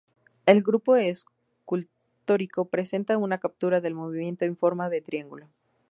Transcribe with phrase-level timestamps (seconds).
[0.47, 5.45] El grupo escultórico presenta una captura del movimiento en forma de triángulo.